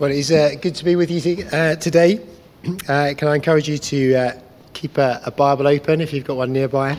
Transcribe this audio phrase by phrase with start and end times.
[0.00, 2.26] Well, it's uh, good to be with you uh, today.
[2.88, 4.40] Uh, can I encourage you to uh,
[4.72, 6.96] keep a, a, Bible open if you've got one nearby?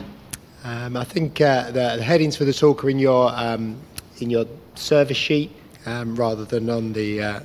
[0.62, 3.76] Um, I think uh, the, the, headings for the talk are in your um,
[4.20, 4.44] in your
[4.76, 5.50] service sheet
[5.84, 7.40] um, rather than on the uh,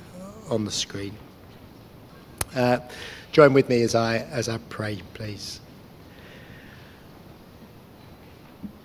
[0.48, 1.16] on the screen.
[3.32, 5.58] join with me as I as I pray, please.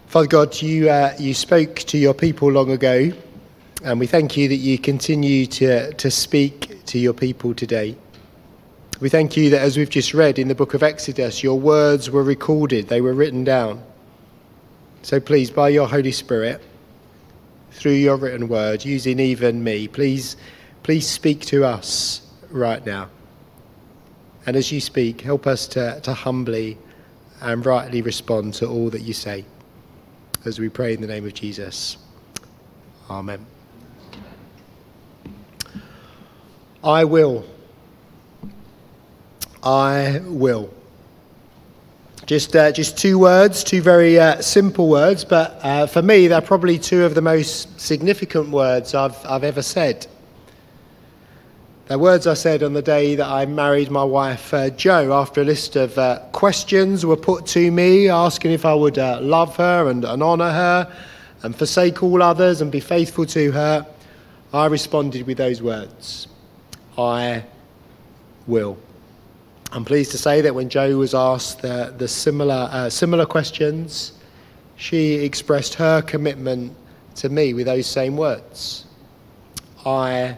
[0.08, 3.12] Father God, you you spoke to your people long ago.
[3.84, 7.98] And we thank you that you continue to, to speak to your people today.
[9.02, 12.09] We thank you that as we've just read in the book of Exodus, your words
[12.09, 13.84] were recorded, they were written down.
[15.02, 16.61] So please, by your Holy Spirit,
[17.72, 20.38] through your written word, using even me, please,
[20.84, 23.09] please speak to us right now.
[24.45, 26.77] And as you speak, help us to, to humbly
[27.41, 29.44] and rightly respond to all that you say.
[30.45, 31.97] As we pray in the name of Jesus.
[33.09, 33.45] Amen.
[36.84, 37.46] I will.
[39.64, 40.73] I will.
[42.25, 46.42] Just, uh, just two words, two very uh, simple words, but uh, for me, they're
[46.42, 50.08] probably two of the most significant words I've, I've ever said.
[51.88, 55.42] They're words I said on the day that I married my wife, uh, Jo, after
[55.42, 59.56] a list of uh, questions were put to me asking if I would uh, love
[59.56, 60.94] her and, and honour her
[61.44, 63.86] and forsake all others and be faithful to her.
[64.53, 66.28] I responded with those words
[66.97, 67.44] I
[68.47, 68.77] will.
[69.72, 74.13] I'm pleased to say that when Jo was asked the, the similar, uh, similar questions,
[74.75, 76.75] she expressed her commitment
[77.16, 78.85] to me with those same words
[79.85, 80.38] I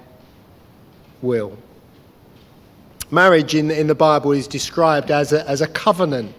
[1.22, 1.58] will.
[3.12, 6.34] Marriage in, in the Bible is described as a, as a covenant.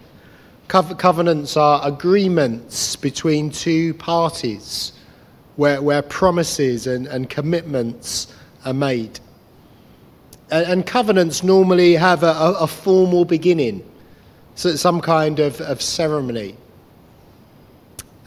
[0.67, 4.91] Co- covenants are agreements between two parties
[5.55, 8.27] where, where promises and, and commitments
[8.65, 9.19] are made.
[10.49, 13.83] And covenants normally have a, a formal beginning,
[14.55, 16.55] so some kind of, of ceremony.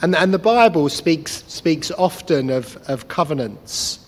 [0.03, 4.07] And, and the Bible speaks, speaks often of, of covenants.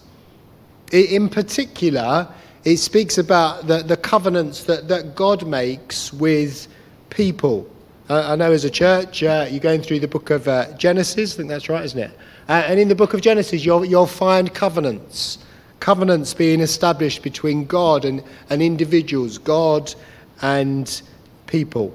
[0.92, 2.28] In particular,
[2.64, 6.68] it speaks about the, the covenants that, that God makes with
[7.10, 7.68] people.
[8.08, 11.36] I know as a church, uh, you're going through the book of uh, Genesis, I
[11.38, 12.10] think that's right, isn't it?
[12.48, 15.38] Uh, and in the book of Genesis, you'll, you'll find covenants
[15.82, 19.92] covenants being established between God and, and individuals, God
[20.40, 21.02] and
[21.48, 21.92] people.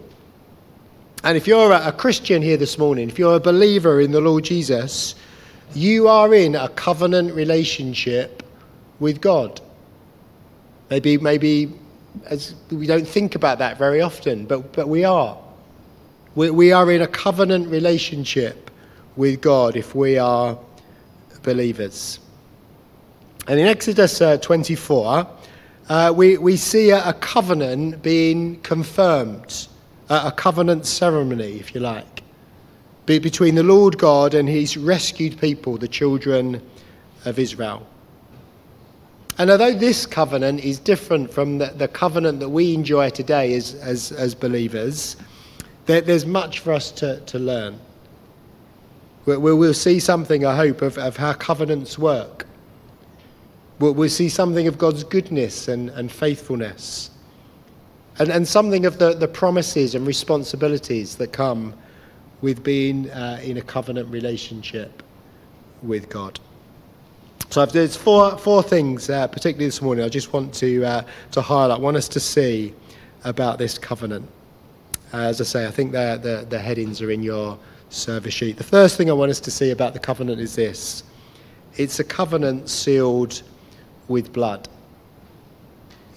[1.23, 4.43] And if you're a Christian here this morning, if you're a believer in the Lord
[4.43, 5.15] Jesus,
[5.73, 8.43] you are in a covenant relationship
[8.99, 9.61] with God.
[10.89, 11.71] Maybe, maybe
[12.25, 15.37] as we don't think about that very often, but, but we are.
[16.35, 18.69] We, we are in a covenant relationship
[19.15, 20.59] with God if we are
[21.41, 22.19] believers.
[23.47, 25.25] And in Exodus uh, 24,
[25.87, 29.69] uh, we, we see a, a, covenant being confirmed,
[30.09, 32.23] a covenant ceremony, if you like,
[33.05, 36.61] be, between the Lord God and his rescued people, the children
[37.23, 37.87] of Israel.
[39.37, 43.75] And although this covenant is different from the, the covenant that we enjoy today as,
[43.75, 45.15] as, as believers,
[45.85, 47.79] there, there's much for us to, to learn.
[49.25, 52.46] We'll, we'll see something, I hope, of, of how covenants work
[53.79, 57.11] We'll, we'll see something of God's goodness and, and faithfulness,
[58.19, 61.73] and, and something of the, the promises and responsibilities that come
[62.41, 65.03] with being uh, in a covenant relationship
[65.83, 66.39] with God.
[67.49, 71.41] So there's four, four things, uh, particularly this morning, I just want to, uh, to
[71.41, 72.73] highlight, want us to see
[73.23, 74.27] about this covenant.
[75.13, 77.57] Uh, as I say, I think the, the, the headings are in your
[77.89, 78.57] service sheet.
[78.57, 81.03] The first thing I want us to see about the covenant is this
[81.77, 83.43] it's a covenant sealed
[84.07, 84.67] with blood.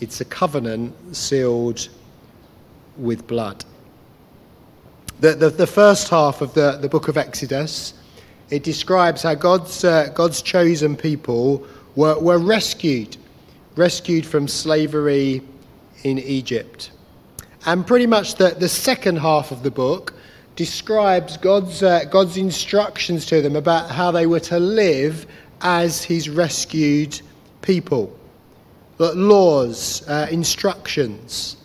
[0.00, 1.88] It's a covenant sealed
[2.96, 3.64] with blood.
[5.20, 7.92] The, the, the, first half of the, the book of Exodus,
[8.48, 13.18] it describes how God's, uh, God's chosen people were, were rescued,
[13.76, 15.42] rescued from slavery
[16.04, 16.92] in Egypt.
[17.66, 20.14] And pretty much the, the second half of the book
[20.56, 25.26] describes God's, uh, God's instructions to them about how they were to live
[25.60, 27.20] as his rescued
[27.62, 28.16] people,
[28.98, 31.56] laws, uh, instructions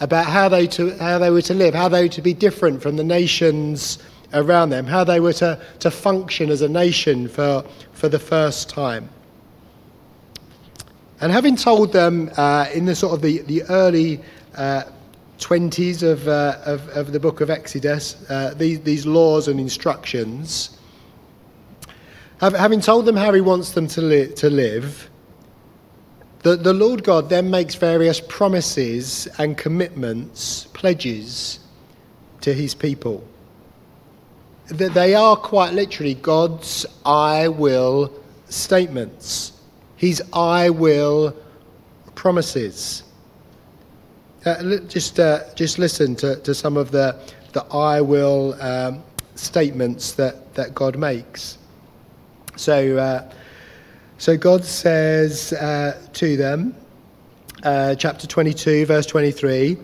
[0.00, 2.80] about how they, to, how they were to live, how they were to be different
[2.82, 3.98] from the nations
[4.34, 8.68] around them, how they were to, to function as a nation for, for the first
[8.68, 9.08] time.
[11.20, 14.20] And having told them uh, in the sort of the, the early
[14.54, 14.84] uh,
[15.38, 20.78] 20s of, uh, of, of, the book of Exodus, uh, these, these laws and instructions,
[22.40, 25.07] having told them how he wants them to, li- to live,
[26.42, 31.58] The, the Lord God then makes various promises and commitments, pledges
[32.42, 33.26] to his people.
[34.68, 38.12] That they are quite literally God's I will
[38.48, 39.52] statements,
[39.96, 41.34] his I will
[42.14, 43.02] promises.
[44.44, 47.18] Uh, just, uh, just listen to, to some of the,
[47.52, 49.02] the I will um,
[49.34, 51.58] statements that, that God makes.
[52.56, 53.32] So, uh,
[54.18, 56.74] so God says uh, to them,
[57.62, 59.78] uh, chapter 22, verse 23,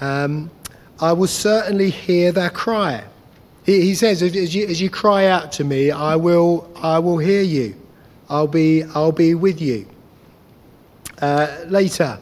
[0.00, 0.50] um,
[1.00, 3.04] I will certainly hear their cry.
[3.64, 7.18] He, he says, as you, as you cry out to me, I will, I will
[7.18, 7.74] hear you.
[8.28, 9.86] I'll be, I'll be with you.
[11.22, 12.18] Uh, later,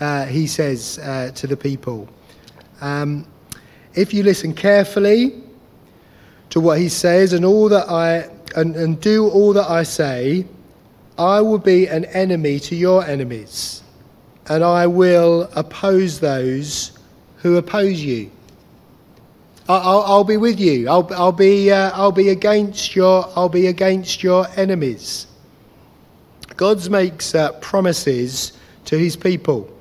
[0.00, 2.08] uh, he says uh, to the people,
[2.80, 3.26] um,
[3.94, 5.42] if you listen carefully
[6.50, 10.46] to what he says and all that I and, and do all that I say,
[11.18, 13.82] I will be an enemy to your enemies,
[14.48, 16.92] and I will oppose those
[17.38, 18.30] who oppose you.
[19.68, 20.88] I'll, I'll be with you.
[20.88, 25.26] I'll, I'll be, uh, I'll be against your, I'll be against your enemies.
[26.56, 28.52] God makes uh, promises
[28.84, 29.72] to his people.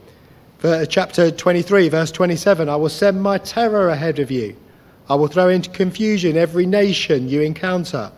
[0.57, 4.55] For chapter 23, verse 27, I will send my terror ahead of you.
[5.07, 8.11] I will throw into confusion every nation you encounter.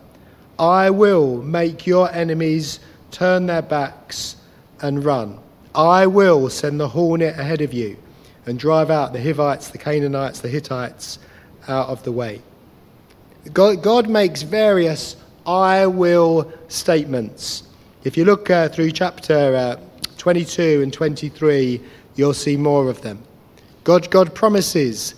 [0.57, 2.79] I will make your enemies
[3.11, 4.35] turn their backs
[4.81, 5.39] and run.
[5.73, 7.97] I will send the hornet ahead of you
[8.45, 11.19] and drive out the Hivites, the Canaanites, the Hittites
[11.67, 12.41] out of the way.
[13.53, 15.15] God, God makes various
[15.45, 17.63] I will statements.
[18.03, 19.79] If you look uh, through chapter uh,
[20.17, 21.81] 22 and 23,
[22.15, 23.23] you'll see more of them.
[23.83, 25.15] God, God promises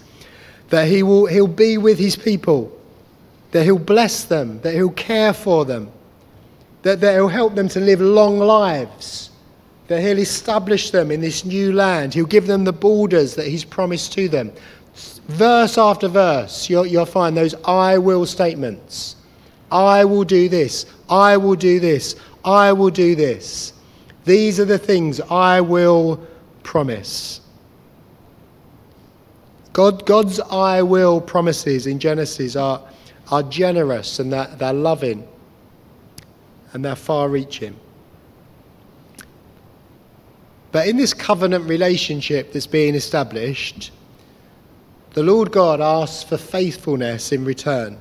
[0.70, 2.72] that he will, He'll be with His people,
[3.52, 5.92] that He'll bless them, that He'll care for them,
[6.84, 9.30] that, that He'll help them to live long lives,
[9.88, 13.66] that He'll establish them in this new land, He'll give them the borders that He's
[13.66, 14.52] promised to them.
[15.28, 19.16] Verse after verse, you'll, you'll find those I will statements.
[19.72, 20.86] I will do this.
[21.10, 22.16] I will do this.
[22.44, 23.74] I will do this.
[24.26, 26.26] These are the things I will
[26.64, 27.42] promise.
[29.74, 32.82] God, God's I will promises in Genesis are,
[33.32, 35.28] are generous and they're, they're loving
[36.74, 37.76] and they're far reaching.
[40.72, 43.92] But in this covenant relationship that's being established,
[45.14, 48.00] the Lord God asks for faithfulness in return.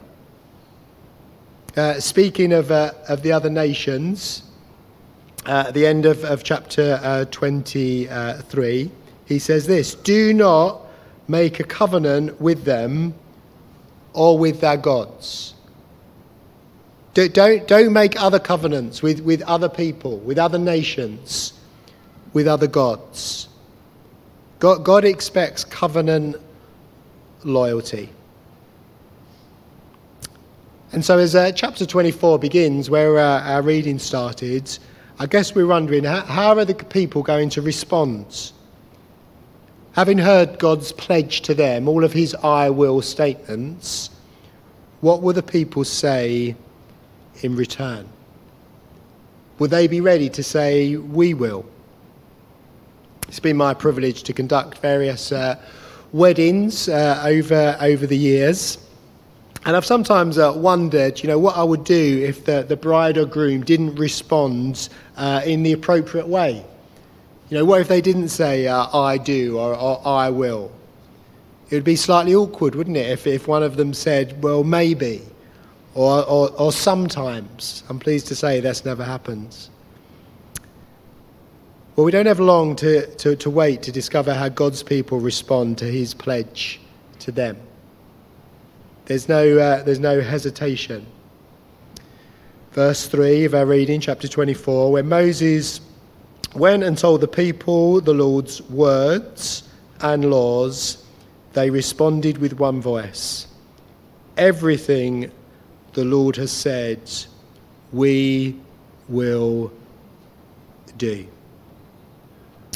[1.76, 4.42] Uh, speaking of, uh, of the other nations,
[5.46, 8.90] uh, at the end of, of chapter uh, 23,
[9.24, 10.82] he says this Do not
[11.28, 13.14] make a covenant with them
[14.12, 15.54] or with their gods.
[17.26, 21.52] Don't, don't, make other covenants with, with other people, with other nations,
[22.32, 23.48] with other gods.
[24.60, 26.36] God, God expects covenant
[27.42, 28.10] loyalty.
[30.92, 34.78] And so, as uh, chapter 24 begins, where uh, our reading started,
[35.18, 38.52] I guess we're wondering how, how are the people going to respond?
[39.94, 44.10] Having heard God's pledge to them, all of his I will statements,
[45.00, 46.54] what will the people say
[47.42, 48.08] in return?
[49.58, 51.64] Will they be ready to say, We will?
[53.28, 55.56] It's been my privilege to conduct various uh,
[56.12, 58.78] weddings uh, over, over the years.
[59.64, 63.18] And I've sometimes uh, wondered, you know, what I would do if the, the bride
[63.18, 66.64] or groom didn't respond uh, in the appropriate way.
[67.50, 70.70] You know, what if they didn't say, uh, I do or, or, I will?
[71.70, 75.22] It would be slightly awkward, wouldn't it, if, if one of them said, well, maybe,
[75.98, 77.82] or, or, or sometimes.
[77.88, 79.68] I'm pleased to say that's never happens.
[81.96, 85.76] Well, we don't have long to, to, to wait to discover how God's people respond
[85.78, 86.80] to his pledge
[87.18, 87.56] to them.
[89.06, 91.04] There's no, uh, there's no hesitation.
[92.70, 95.80] Verse 3 of our reading, chapter 24, where Moses
[96.54, 99.68] went and told the people the Lord's words
[100.00, 101.04] and laws,
[101.54, 103.48] they responded with one voice
[104.36, 105.32] Everything
[105.98, 107.10] the Lord has said,
[107.92, 108.54] we
[109.08, 109.72] will
[110.96, 111.26] do.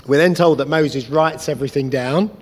[0.09, 2.37] We're then told that Moses writes everything down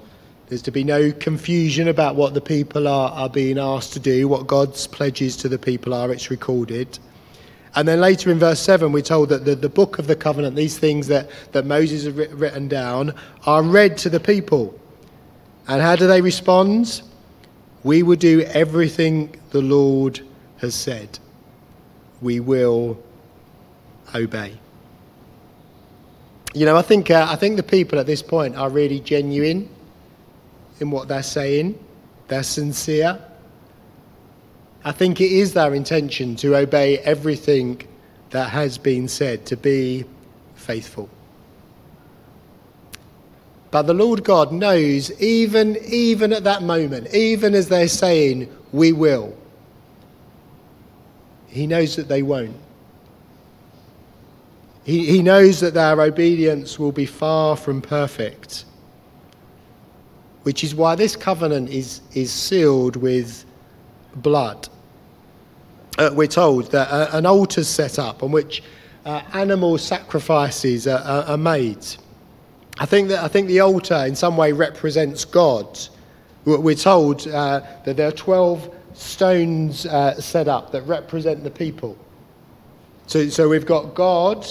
[0.48, 4.26] there's to be no confusion about what the people are, are being asked to do,
[4.26, 6.10] what God's pledges to the people are.
[6.10, 6.98] It's recorded.
[7.76, 10.56] And then later in verse 7, we're told that the, the book of the covenant,
[10.56, 14.76] these things that, that Moses has written down, are read to the people.
[15.68, 17.02] And how do they respond?
[17.84, 20.20] We will do everything the Lord
[20.60, 21.18] has said.
[22.20, 23.02] We will
[24.14, 24.58] obey.
[26.52, 29.68] You know, I think, uh, I think the people at this point are really genuine
[30.80, 31.78] in what they're saying,
[32.28, 33.18] they're sincere.
[34.84, 37.82] I think it is their intention to obey everything
[38.30, 40.04] that has been said, to be
[40.54, 41.08] faithful.
[43.70, 48.92] But the Lord God knows, even, even at that moment, even as they're saying, we
[48.92, 49.36] will,
[51.50, 52.56] He knows that they won't.
[54.84, 58.64] He, he knows that their obedience will be far from perfect,
[60.44, 63.44] which is why this covenant is, is sealed with
[64.16, 64.68] blood.
[65.98, 68.62] Uh, we're told that uh, an altar is set up on which
[69.04, 71.84] uh, animal sacrifices are, are, are, made.
[72.78, 75.78] I think, that, I think the altar in some way represents God.
[76.46, 81.96] We're told uh, that there are 12 stones uh, set up that represent the people.
[83.06, 84.46] So, so we've got God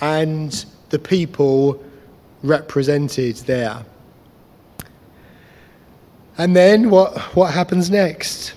[0.00, 1.82] and the people
[2.42, 3.84] represented there.
[6.38, 8.54] And then what, what happens next?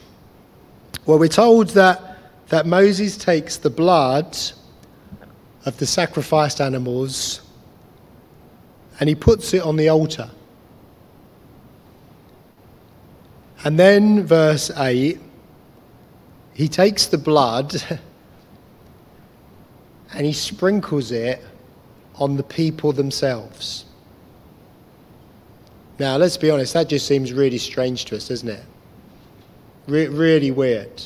[1.06, 2.18] Well, we're told that,
[2.50, 4.38] that Moses takes the blood
[5.66, 7.42] of the sacrificed animals
[9.00, 10.30] and he puts it on the altar.
[13.66, 15.20] And then, verse 8,
[16.54, 17.76] he takes the blood
[20.14, 21.44] and he sprinkles it
[22.14, 23.86] on the people themselves.
[25.98, 28.64] Now, let's be honest, that just seems really strange to us, doesn't it?
[29.88, 31.02] Re- really weird.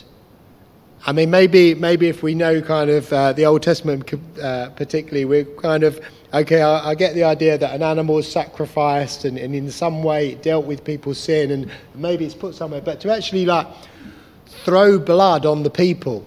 [1.06, 5.24] I mean, maybe maybe if we know kind of uh, the Old Testament, uh, particularly,
[5.24, 6.02] we're kind of
[6.34, 6.62] okay.
[6.62, 10.30] I, I, get the idea that an animal is sacrificed and, and in some way
[10.30, 12.82] it dealt with people's sin, and maybe it's put somewhere.
[12.82, 13.68] But to actually like
[14.64, 16.26] throw blood on the people,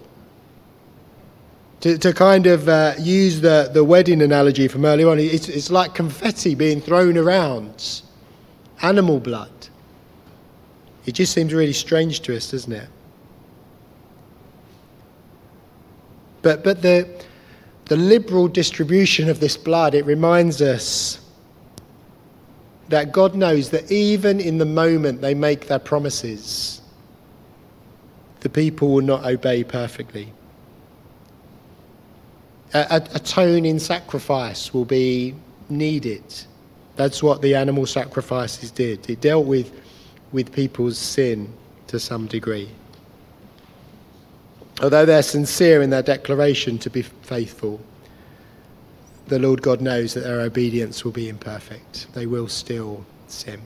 [1.83, 5.71] to, to kind of uh, use the, the wedding analogy from earlier on, it's, it's
[5.71, 8.03] like confetti being thrown around,
[8.83, 9.51] animal blood.
[11.05, 12.89] It just seems really strange to us, doesn't it?
[16.43, 17.09] But, but the,
[17.93, 21.21] the liberal distribution of this blood, it reminds us
[22.89, 26.81] that God knows that even in the moment they make their promises,
[28.41, 30.33] the people will not obey perfectly
[32.75, 35.35] a, atoning sacrifice will be
[35.69, 36.23] needed.
[36.97, 39.09] That's what the animal sacrifices did.
[39.09, 39.73] It dealt with,
[40.33, 41.53] with people's sin
[41.89, 42.71] to some degree.
[44.81, 47.81] Although they're sincere in their declaration to be faithful,
[49.27, 52.13] the Lord God knows that their obedience will be imperfect.
[52.15, 53.61] They will still sin.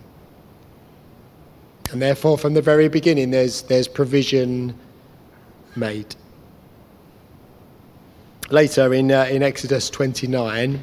[1.93, 4.77] And therefore, from the very beginning, there's, there's provision
[5.77, 6.17] made
[8.51, 10.83] later in, uh, in Exodus 29,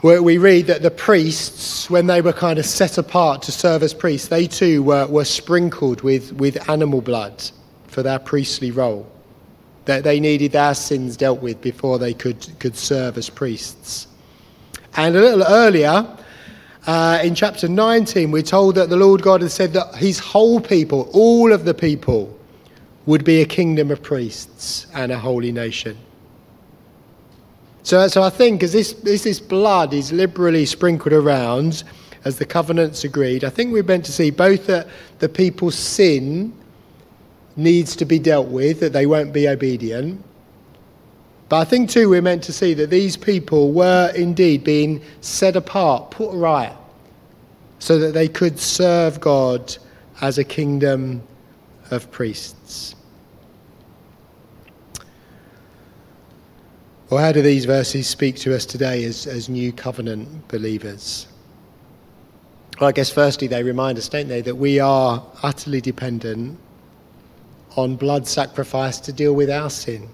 [0.00, 3.82] where we read that the priests, when they were kind of set apart to serve
[3.82, 7.42] as priests, they too were, were sprinkled with, with animal blood
[7.92, 9.10] for their priestly role.
[9.84, 14.06] That they needed their sins dealt with before they could, could serve as priests.
[14.96, 16.06] And a little earlier,
[16.86, 20.60] uh, in chapter 19, we're told that the Lord God has said that his whole
[20.60, 22.36] people, all of the people,
[23.06, 25.98] would be a kingdom of priests and a holy nation.
[27.82, 31.82] So, so I think as this, as this blood is liberally sprinkled around,
[32.24, 34.86] as the covenants agreed, I think we're meant to see both that
[35.18, 36.52] the people's sin
[37.56, 40.22] needs to be dealt with, that they won't be obedient.
[41.48, 45.54] But I think too we're meant to see that these people were indeed being set
[45.54, 46.74] apart, put right,
[47.78, 49.76] so that they could serve God
[50.22, 51.22] as a kingdom
[51.90, 52.94] of priests.
[57.10, 61.26] Or how do these verses speak to us today as, as new covenant believers?
[62.80, 66.58] Well, I guess firstly they remind us, don't they, that we are utterly dependent
[67.76, 70.08] on blood sacrifice to deal with our sin.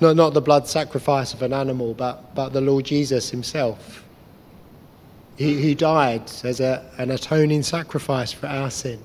[0.00, 4.04] Not, not the blood sacrifice of an animal, but, but the Lord Jesus himself.
[5.36, 9.00] He, he died as a, an atoning sacrifice for our sin,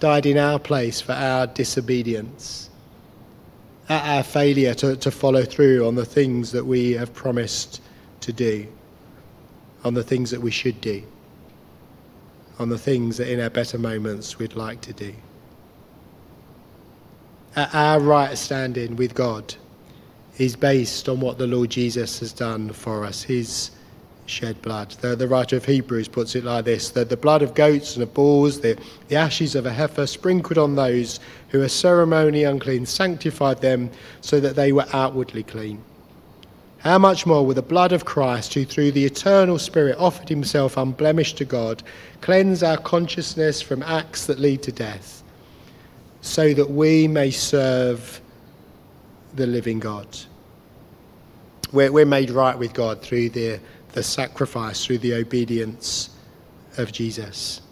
[0.00, 2.70] died in our place for our disobedience
[3.88, 7.82] our failure to, to follow through on the things that we have promised
[8.20, 8.66] to do,
[9.84, 11.02] on the things that we should do,
[12.58, 15.14] on the things that in our better moments we'd like to do.
[17.56, 19.54] Our right standing with God
[20.38, 23.70] is based on what the Lord Jesus has done for us, his
[24.26, 24.90] shed blood.
[25.00, 28.02] The, the writer of Hebrews puts it like this that the blood of goats and
[28.02, 28.76] of bulls, the,
[29.08, 31.20] the ashes of a heifer sprinkled on those
[31.50, 35.82] who are ceremonially unclean, sanctified them so that they were outwardly clean.
[36.84, 40.76] How much more will the blood of Christ, who through the eternal Spirit offered himself
[40.76, 41.82] unblemished to God,
[42.20, 45.22] cleanse our consciousness from acts that lead to death,
[46.20, 48.20] so that we may serve
[49.34, 50.06] the living God?
[51.72, 53.60] We're, we're made right with God through the,
[53.92, 56.10] the sacrifice, through the obedience
[56.76, 57.62] of Jesus.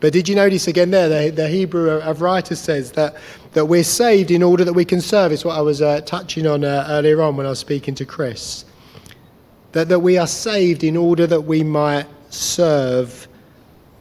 [0.00, 3.16] But did you notice again there, the, the Hebrew of writers says that,
[3.56, 5.32] that we're saved in order that we can serve.
[5.32, 8.04] It's what I was uh, touching on uh, earlier on when I was speaking to
[8.04, 8.66] Chris.
[9.72, 13.26] That, that we are saved in order that we might serve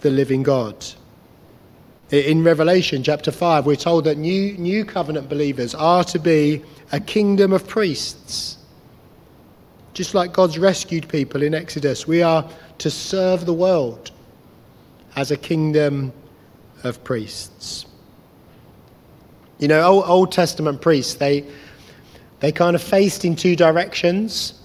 [0.01, 0.85] the living God.
[2.12, 7.00] In Revelation chapter 5, we're told that new, new covenant believers are to be a
[7.00, 8.57] kingdom of priests.
[9.93, 12.45] Just like God's rescued people in Exodus, we are
[12.79, 14.12] to serve the world
[15.15, 16.12] as a kingdom
[16.83, 17.85] of priests.
[19.57, 21.45] You know, Old, Old Testament priests, they,
[22.39, 24.62] they kind of faced in two directions.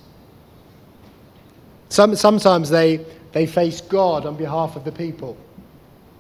[1.88, 5.36] Some, sometimes they, they faced God on behalf of the people.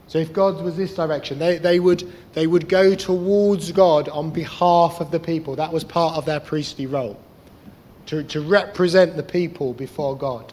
[0.06, 4.30] So if God was this direction, they, they, would, they would go towards God on
[4.30, 5.54] behalf of the people.
[5.54, 7.20] That was part of their priestly role,
[8.06, 10.52] to, to represent the people before God.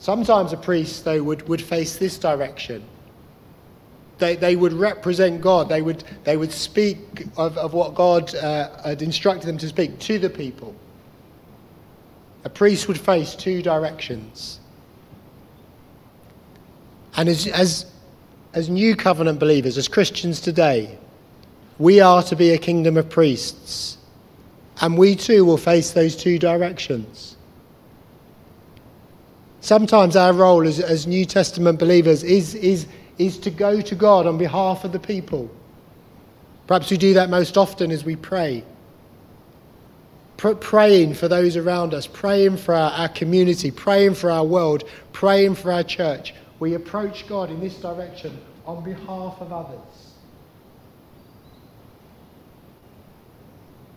[0.00, 2.84] Sometimes a priest, though, would, would face this direction.
[4.24, 5.68] They, they would represent God.
[5.68, 9.98] They would, they would speak of, of what God uh, had instructed them to speak
[9.98, 10.74] to the people.
[12.44, 14.60] A priest would face two directions.
[17.16, 17.84] And as, as,
[18.54, 20.98] as new covenant believers, as Christians today,
[21.78, 23.98] we are to be a kingdom of priests.
[24.80, 27.36] And we too will face those two directions.
[29.60, 32.86] Sometimes our role as, as New Testament believers is, is,
[33.18, 35.50] is to go to God on behalf of the people.
[36.66, 38.64] Perhaps we do that most often as we pray.
[40.36, 45.54] praying for those around us, praying for our, our community, praying for our world, praying
[45.54, 46.34] for our church.
[46.58, 49.78] We approach God in this direction on behalf of others.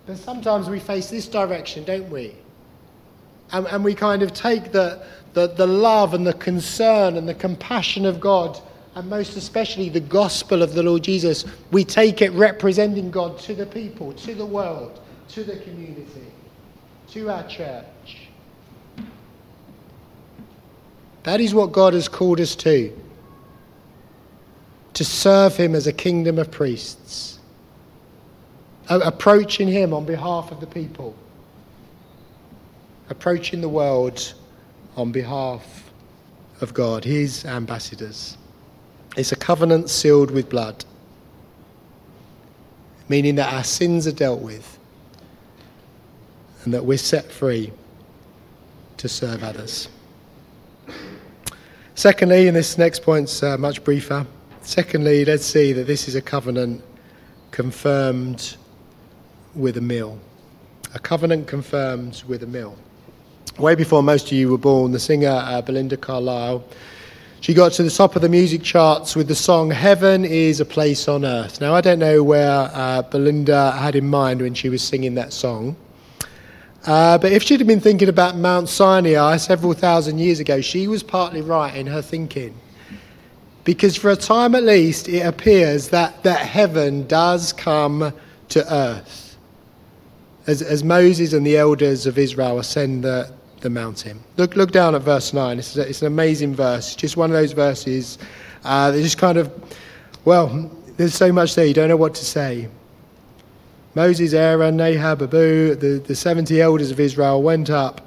[0.05, 2.33] But sometimes we face this direction, don't we?
[3.51, 7.33] And, and we kind of take the, the, the love and the concern and the
[7.33, 8.59] compassion of God,
[8.97, 13.53] and most especially the gospel of the Lord Jesus, we take it representing God to
[13.53, 16.25] the people, to the world, to the community,
[17.11, 17.85] to our church.
[21.21, 22.91] That is what God has called us to.
[24.95, 27.37] To serve Him as a kingdom of priests,
[28.89, 31.13] approaching Him on behalf of the people,
[33.11, 34.33] approaching the world
[34.95, 35.91] on behalf
[36.61, 38.39] of God, his ambassadors.
[39.17, 40.85] It's a covenant sealed with blood,
[43.09, 44.77] meaning that our sins are dealt with
[46.63, 47.73] and that we're set free
[48.97, 49.89] to serve others.
[51.95, 54.25] Secondly, and this next point's uh, much briefer.
[54.61, 56.83] Secondly, let's see that this is a covenant
[57.51, 58.55] confirmed
[59.55, 60.19] with a meal.
[60.93, 62.77] A covenant confirmed with a meal
[63.59, 66.63] way before most of you were born, the singer uh, Belinda Carlisle.
[67.39, 70.65] She got to the top of the music charts with the song Heaven is a
[70.65, 71.61] Place on Earth.
[71.61, 75.31] Now, I don't know where uh, Belinda had in mind when she was singing that
[75.31, 75.75] song.
[76.85, 80.87] Uh, but if she'd have been thinking about Mount Sinai several thousand years ago, she
[80.87, 82.55] was partly right in her thinking.
[83.63, 88.13] Because for a time at least, it appears that, that heaven does come
[88.49, 89.37] to earth.
[90.47, 94.19] As, as Moses and the elders of Israel ascend the, the mountain.
[94.37, 95.59] Look, look down at verse 9.
[95.59, 96.95] It's, a, it's an amazing verse.
[96.95, 98.17] Just one of those verses
[98.63, 99.51] uh, that just kind of,
[100.25, 102.67] well, there's so much there, you don't know what to say.
[103.95, 108.01] Moses, Aaron, Nadab, Abihu, the, the 70 elders of Israel went up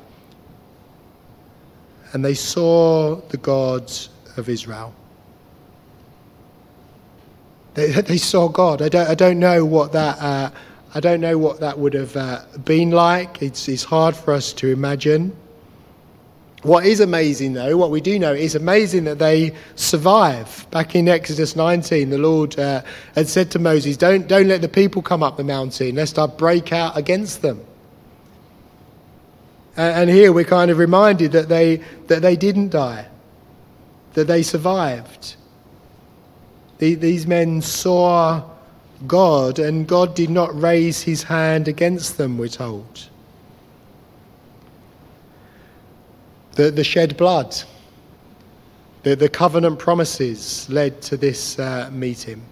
[2.13, 4.95] and they saw the gods of Israel.
[7.75, 8.83] They, they saw God.
[8.83, 10.51] I don't, I don't know what that, uh,
[10.93, 13.43] I don't know what that would have uh, been like.
[13.43, 15.37] It's, it's hard for us to imagine.
[16.63, 20.67] What is amazing, though, what we do know, is amazing that they survive.
[20.71, 22.83] Back in Exodus 19, the Lord uh,
[23.15, 26.27] had said to Moses, don't, don't let the people come up the mountain, lest I
[26.27, 27.65] break out against them.
[29.77, 33.07] And, and here we're kind of reminded that they, that they didn't die,
[34.15, 35.37] that they survived.
[36.79, 38.43] The, these men saw
[39.07, 43.09] God, and God did not raise his hand against them, we're told.
[46.53, 47.57] The, the shed blood,
[49.03, 52.43] the, the covenant promises led to this uh, meeting.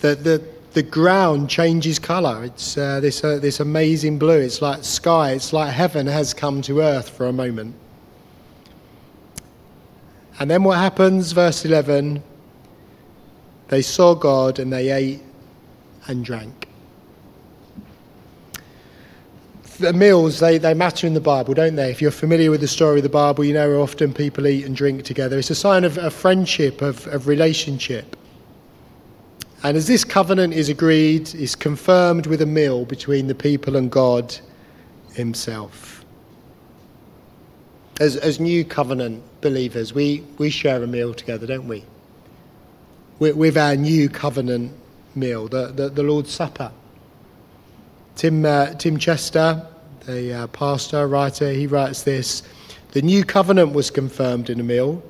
[0.00, 2.44] The, the, the ground changes colour.
[2.44, 4.40] It's uh, this, uh, this amazing blue.
[4.40, 5.32] It's like sky.
[5.32, 7.76] It's like heaven has come to earth for a moment.
[10.40, 11.30] And then what happens?
[11.30, 12.24] Verse 11
[13.68, 15.22] they saw God and they ate
[16.06, 16.68] and drank.
[19.78, 21.90] The meals, they, they matter in the Bible, don't they?
[21.90, 24.76] If you're familiar with the story of the Bible, you know often people eat and
[24.76, 25.38] drink together.
[25.38, 28.16] It's a sign of, of friendship, of, of relationship.
[29.64, 33.90] And as this covenant is agreed, is confirmed with a meal between the people and
[33.90, 34.36] God
[35.14, 36.04] Himself.
[38.00, 41.84] As, as new covenant believers, we, we share a meal together, don't we?
[43.22, 44.72] With, with our new covenant
[45.14, 46.72] meal, the, the, the Lord's Supper.
[48.16, 49.64] Tim, uh, Tim Chester,
[50.06, 52.42] the uh, pastor, writer, he writes this
[52.90, 55.00] The new covenant was confirmed in a meal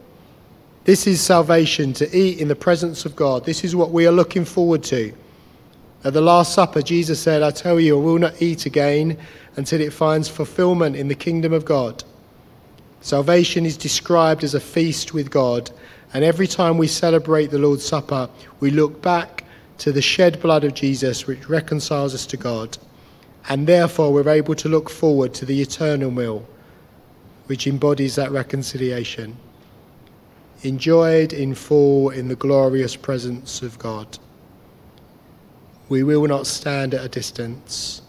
[0.84, 3.46] this is salvation to eat in the presence of God.
[3.46, 5.14] This is what we are looking forward to.
[6.04, 9.16] At the Last Supper, Jesus said, I tell you, I will not eat again
[9.56, 12.04] until it finds fulfillment in the kingdom of God.
[13.00, 15.70] Salvation is described as a feast with God,
[16.14, 18.28] and every time we celebrate the Lord's Supper,
[18.60, 19.44] we look back
[19.78, 22.76] to the shed blood of Jesus, which reconciles us to God,
[23.48, 26.46] and therefore we're able to look forward to the eternal meal,
[27.46, 29.36] which embodies that reconciliation
[30.62, 34.18] enjoyed in full in the glorious presence of God.
[35.88, 38.02] We will not stand at a distance,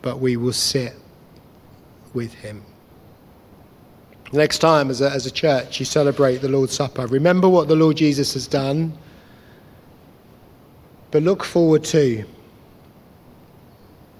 [0.00, 0.94] but we will sit
[2.12, 2.62] with Him.
[4.32, 7.06] Next time, as a, as a church, you celebrate the Lord's Supper.
[7.06, 8.96] Remember what the Lord Jesus has done,
[11.10, 12.24] but look forward to.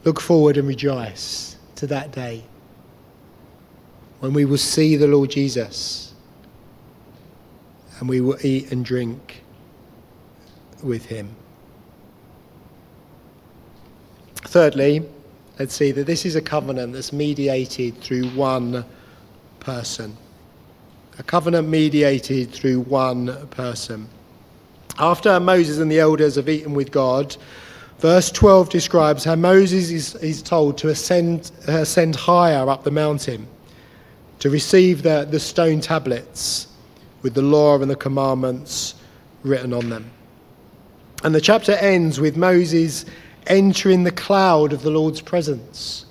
[0.05, 2.45] Look forward and rejoice to that day
[4.21, 6.12] when we will see the Lord Jesus
[7.99, 9.43] and we will eat and drink
[10.83, 11.35] with him.
[14.37, 15.03] Thirdly,
[15.59, 18.85] let's see that this is a covenant that's mediated through one
[19.64, 20.16] person.
[21.18, 24.09] A covenant mediated through one person.
[24.98, 27.37] After Moses and the elders have eaten with God,
[27.98, 32.90] verse 12 describes how Moses is, is told to ascend, uh, ascend higher up the
[32.90, 33.48] mountain
[34.38, 36.68] to receive the, the stone tablets
[37.22, 38.94] with the law and the commandments
[39.42, 40.11] written on them.
[41.24, 43.07] And the chapter ends with Moses
[43.46, 46.07] entering the cloud of the Lord's presence.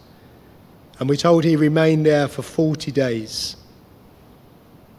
[0.99, 3.55] And we're told he remained there for 40 days.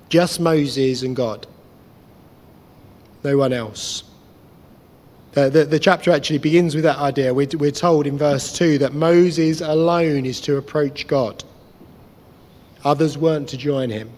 [0.08, 1.46] Just Moses and God.
[3.22, 4.04] No one else.
[5.32, 7.34] The, the, chapter actually begins with that idea.
[7.34, 11.42] We're, we're told in verse 2 that Moses alone is to approach God,
[12.84, 14.10] others weren't to join him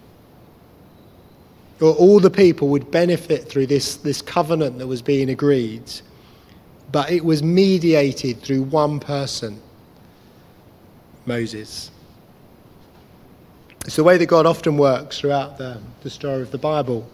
[1.81, 5.93] all the people would benefit through this, this covenant that was being agreed,
[6.93, 9.61] but it was mediated through one person
[11.27, 11.91] Moses.
[13.85, 17.09] It's the way that God often works throughout the, the story of the Bible,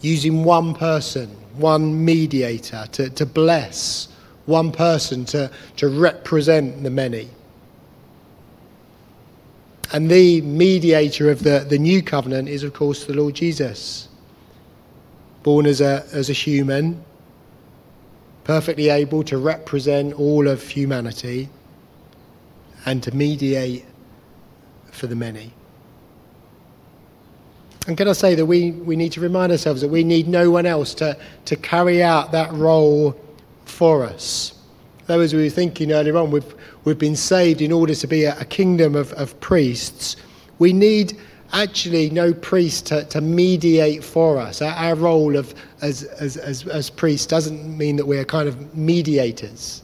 [0.00, 4.08] using one person, one mediator to, to bless,
[4.44, 7.28] one person to, to represent the many.
[9.92, 14.08] And the mediator of the, the new covenant is, of course, the Lord Jesus.
[15.42, 17.04] Born as a, as a human,
[18.44, 21.48] perfectly able to represent all of humanity
[22.86, 23.84] and to mediate
[24.92, 25.52] for the many.
[27.86, 30.50] And can I say that we, we need to remind ourselves that we need no
[30.50, 33.20] one else to, to carry out that role
[33.64, 34.54] for us.
[35.06, 38.24] Though, as we were thinking earlier on, we've, we've been saved in order to be
[38.24, 40.16] a, a kingdom of, of priests.
[40.58, 41.16] We need
[41.52, 44.62] actually no priest to, to mediate for us.
[44.62, 48.76] Our, our role of, as, as, as, as priests doesn't mean that we're kind of
[48.76, 49.82] mediators.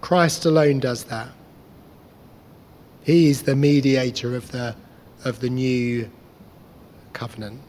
[0.00, 1.28] Christ alone does that.
[3.02, 4.74] He is the mediator of the,
[5.24, 6.10] of the new
[7.12, 7.60] covenant.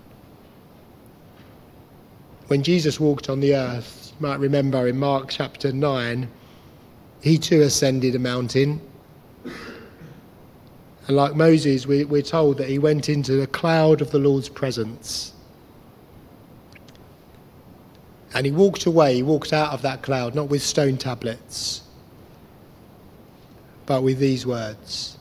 [2.47, 6.27] When Jesus walked on the earth, you might remember in Mark chapter 9,
[7.21, 8.81] he too ascended a mountain.
[11.07, 14.49] And like Moses, we, we're told that he went into the cloud of the Lord's
[14.49, 15.33] presence.
[18.33, 21.81] And he walked away, he walked out of that cloud, not with stone tablets,
[23.87, 25.17] but with these words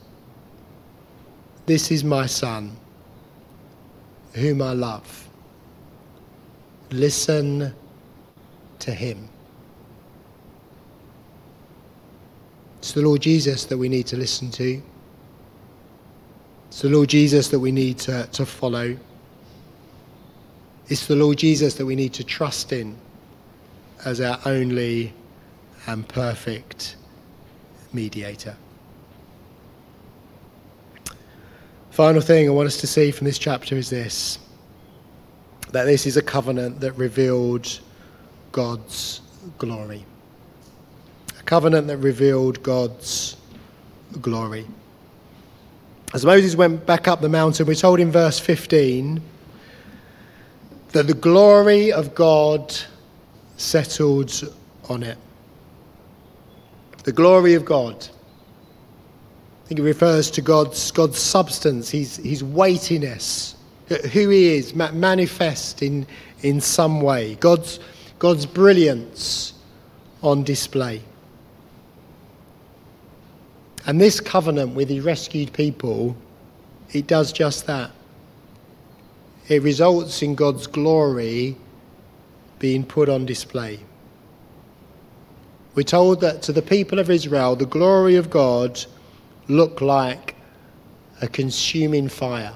[1.65, 2.77] This is my son,
[4.35, 5.29] whom I love.
[6.91, 7.75] Listen
[8.79, 9.29] to him.
[12.79, 14.81] It's the Lord Jesus that we need to listen to.
[16.69, 18.97] It's the Lord Jesus that we need to, to follow.
[20.89, 22.97] It's the Lord Jesus that we need to trust in
[24.05, 25.13] as our only
[25.89, 26.97] and perfect
[27.93, 28.57] mediator.
[31.91, 34.39] Final thing I want us to see from this chapter is this
[35.73, 37.81] that this is a covenant that revealed
[38.53, 39.21] God's
[39.59, 40.05] glory.
[41.39, 43.37] A covenant that revealed God's
[44.21, 44.67] glory.
[46.15, 49.21] As Moses went back up the mountain, we're told in verse 15
[50.93, 52.75] that the glory of God
[53.57, 54.55] settled
[54.89, 55.19] on it.
[57.07, 57.95] The glory of God.
[57.95, 63.55] I think it refers to God's, God's substance, his, his weightiness,
[63.89, 66.05] who he is, manifest in,
[66.43, 67.37] in some way.
[67.37, 67.79] God's,
[68.19, 69.55] God's brilliance
[70.21, 71.01] on display.
[73.87, 76.17] And this covenant with the rescued people,
[76.93, 77.93] it does just that.
[79.47, 81.57] It results in God's glory
[82.59, 83.79] being put on display.
[85.77, 88.83] We're told that to the people of Israel, the glory of God
[89.47, 90.35] looked like
[91.21, 92.55] a consuming fire.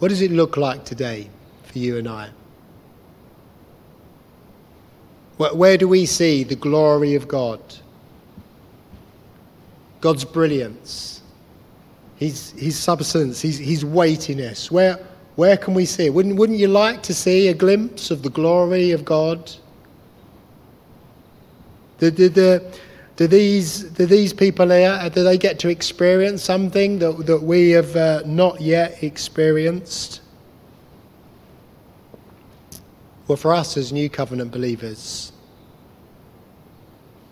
[0.00, 1.30] What does it look like today
[1.62, 2.28] for you and I?
[5.38, 7.60] Where do we see the glory of God?
[10.02, 11.22] God's brilliance,
[12.16, 14.70] His, his substance, his, his weightiness.
[14.70, 14.98] Where,
[15.36, 16.10] where can we see?
[16.10, 19.50] Wouldn't, wouldn't you like to see a glimpse of the glory of God?
[21.98, 22.78] The, the, the,
[23.16, 27.70] do these, do these people here, do they get to experience something that, that we
[27.70, 30.20] have uh, not yet experienced?
[33.26, 35.32] Well, for us as New Covenant believers,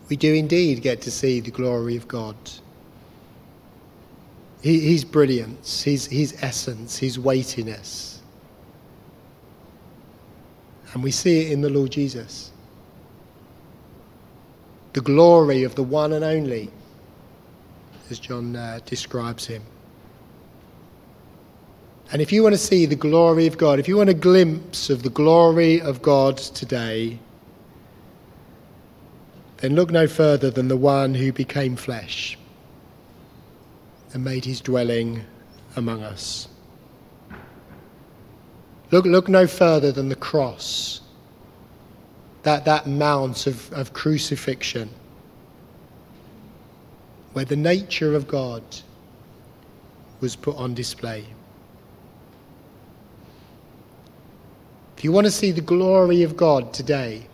[0.09, 2.37] we do indeed get to see the glory of God.
[4.63, 8.21] His brilliance, his, his essence, his weightiness.
[10.93, 12.53] And we see it in the Lord Jesus.
[14.93, 16.71] The glory of the one and only,
[18.09, 19.63] as John uh, describes him.
[22.13, 24.91] And if you want to see the glory of God, if you want a glimpse
[24.91, 27.19] of the glory of God today,
[29.57, 32.39] then look no further than the one who became flesh
[34.13, 35.25] and made his dwelling
[35.77, 36.49] among us.
[38.91, 41.01] Look, look no further than the cross,
[42.43, 44.91] that, that mount of, of crucifixion,
[47.33, 48.63] where the nature of God
[50.21, 51.25] was put on display.
[54.97, 57.27] If you want to see the glory of God today,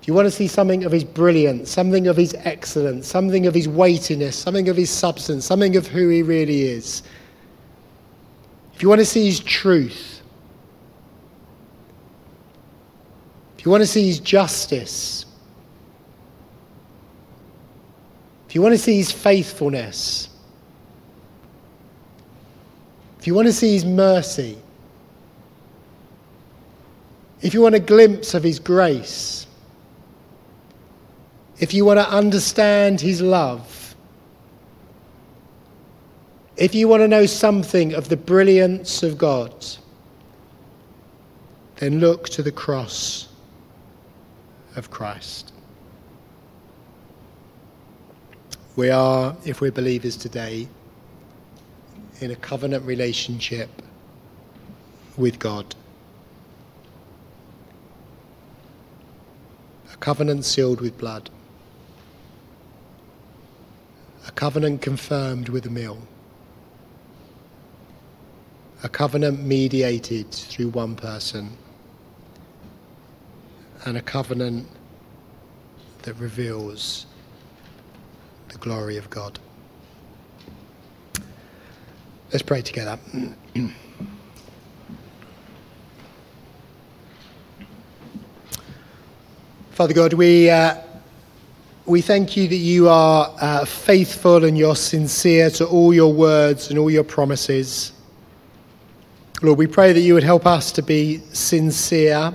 [0.00, 3.54] if you want to see something of his brilliance, something of his excellence, something of
[3.54, 7.02] his weightiness, something of his substance, something of who he really is,
[8.74, 10.22] if you want to see his truth,
[13.58, 15.26] if you want to see his justice,
[18.48, 20.28] if you want to see his faithfulness,
[23.18, 24.56] if you want to see his mercy,
[27.42, 29.46] if you want a glimpse of His grace,
[31.60, 33.94] if you want to understand His love,
[36.56, 39.54] if you want to know something of the brilliance of God,
[41.76, 43.28] then look to the cross
[44.76, 45.52] of Christ.
[48.76, 50.68] We are, if we're believers today,
[52.20, 53.70] in a covenant relationship
[55.16, 55.74] with God.
[59.92, 61.30] A covenant sealed with blood,
[64.30, 65.98] a covenant confirmed with a meal,
[68.84, 71.50] a covenant mediated through one person,
[73.84, 74.68] and a covenant
[76.02, 77.06] that reveals
[78.50, 79.40] the glory of God.
[82.32, 83.00] Let's pray together.
[89.72, 90.76] Father God, we, uh,
[91.86, 96.70] we thank you that you are uh, faithful and you're sincere to all your words
[96.70, 97.92] and all your promises.
[99.42, 102.34] Lord, we pray that you would help us to be sincere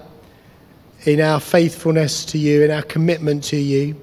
[1.06, 3.96] in our faithfulness to you, in our commitment to you.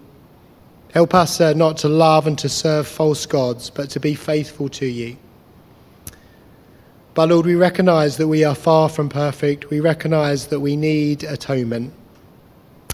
[0.95, 4.69] Help us uh, not to love and to serve false gods, but to be faithful
[4.69, 5.17] to you.
[7.15, 9.71] But Lord, we recognize that we are far from perfect.
[9.71, 11.93] We recognize that we need atonement.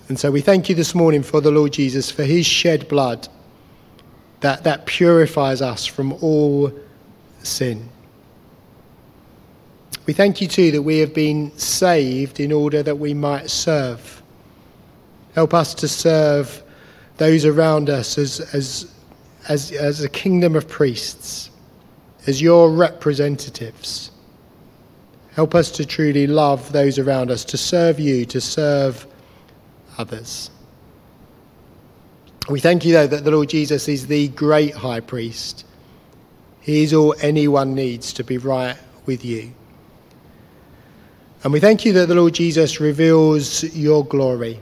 [0.08, 3.28] And so we thank you this morning for the Lord Jesus, for his shed blood
[4.40, 6.72] that, that purifies us from all
[7.42, 7.90] sin.
[10.06, 14.22] We thank you too that we have been saved in order that we might serve.
[15.34, 16.62] Help us to serve
[17.18, 18.90] those around us as, as,
[19.50, 21.50] as, as a kingdom of priests,
[22.26, 24.10] as your representatives.
[25.32, 29.06] Help us to truly love those around us, to serve you, to serve
[29.98, 30.50] others.
[32.48, 35.66] We thank you, though, that the Lord Jesus is the great high priest.
[36.60, 39.52] He is all anyone needs to be right with you.
[41.44, 44.60] And we thank you that the Lord Jesus reveals your glory.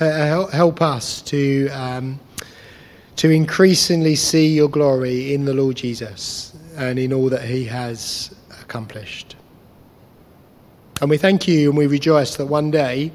[0.00, 2.20] Uh, help us to, um,
[3.16, 8.34] to increasingly see your glory in the Lord Jesus and in all that he has
[8.62, 9.34] accomplished.
[11.00, 13.12] And we thank you and we rejoice that one day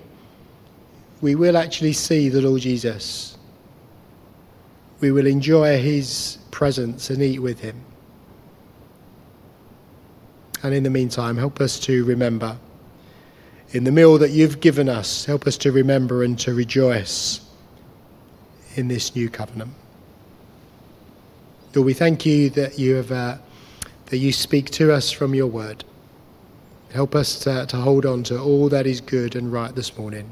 [1.24, 3.38] we will actually see the Lord Jesus.
[5.00, 7.82] We will enjoy his presence and eat with him.
[10.64, 12.58] And in the meantime, help us to remember
[13.72, 17.40] in the meal that you've given us, help us to remember and to rejoice
[18.76, 19.72] in this new covenant.
[21.74, 23.38] Lord, we thank you that you have uh,
[24.08, 25.86] that you speak to us from your word.
[26.92, 30.30] Help us to, to hold on to all that is good and right this morning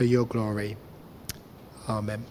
[0.00, 0.78] for your glory.
[1.86, 2.24] Amen.